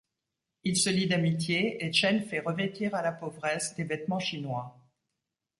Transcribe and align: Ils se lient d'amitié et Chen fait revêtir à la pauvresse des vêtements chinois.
Ils 0.63 0.77
se 0.77 0.89
lient 0.89 1.05
d'amitié 1.05 1.85
et 1.85 1.93
Chen 1.93 2.23
fait 2.25 2.39
revêtir 2.39 2.95
à 2.95 3.03
la 3.03 3.11
pauvresse 3.11 3.75
des 3.75 3.83
vêtements 3.83 4.17
chinois. 4.17 4.75